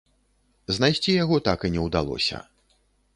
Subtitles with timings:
[0.77, 2.37] Знайсці яго так і не ўдалося.